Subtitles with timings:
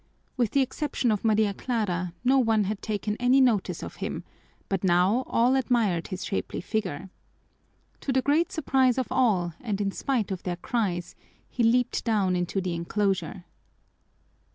[0.35, 4.23] With the exception of Maria Clara, no one had taken any notice of him,
[4.67, 7.11] but now all admired his shapely figure.
[7.99, 11.13] To the great surprise of all and in spite of their cries,
[11.47, 13.45] he leaped down into the enclosure.